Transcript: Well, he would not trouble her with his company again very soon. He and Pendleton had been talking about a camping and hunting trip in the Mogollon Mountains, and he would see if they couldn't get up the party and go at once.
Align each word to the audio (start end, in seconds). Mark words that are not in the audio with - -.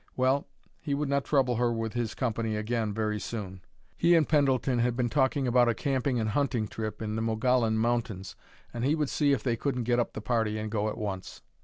Well, 0.17 0.47
he 0.79 0.95
would 0.95 1.09
not 1.09 1.25
trouble 1.25 1.57
her 1.57 1.71
with 1.71 1.93
his 1.93 2.15
company 2.15 2.55
again 2.55 2.91
very 2.91 3.19
soon. 3.19 3.61
He 3.95 4.15
and 4.15 4.27
Pendleton 4.27 4.79
had 4.79 4.95
been 4.95 5.11
talking 5.11 5.47
about 5.47 5.69
a 5.69 5.75
camping 5.75 6.19
and 6.19 6.31
hunting 6.31 6.67
trip 6.67 7.03
in 7.03 7.15
the 7.15 7.21
Mogollon 7.21 7.77
Mountains, 7.77 8.35
and 8.73 8.83
he 8.83 8.95
would 8.95 9.11
see 9.11 9.31
if 9.31 9.43
they 9.43 9.55
couldn't 9.55 9.83
get 9.83 9.99
up 9.99 10.13
the 10.13 10.19
party 10.21 10.57
and 10.57 10.71
go 10.71 10.89
at 10.89 10.97
once. 10.97 11.43